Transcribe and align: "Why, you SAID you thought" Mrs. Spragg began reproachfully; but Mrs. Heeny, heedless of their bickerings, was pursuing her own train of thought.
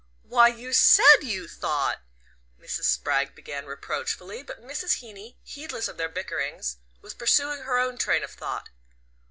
"Why, 0.23 0.47
you 0.47 0.73
SAID 0.73 1.23
you 1.25 1.47
thought" 1.47 2.01
Mrs. 2.59 2.85
Spragg 2.85 3.35
began 3.35 3.67
reproachfully; 3.67 4.41
but 4.41 4.59
Mrs. 4.63 4.95
Heeny, 4.95 5.37
heedless 5.43 5.87
of 5.87 5.97
their 5.97 6.09
bickerings, 6.09 6.77
was 7.03 7.13
pursuing 7.13 7.61
her 7.61 7.77
own 7.77 7.99
train 7.99 8.23
of 8.23 8.31
thought. 8.31 8.69